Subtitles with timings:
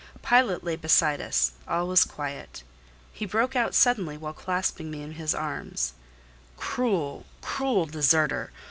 [0.23, 2.63] Pilot lay beside us: all was quiet.
[3.13, 5.93] He broke out suddenly while clasping me in his arms—
[6.57, 8.49] "Cruel, cruel deserter!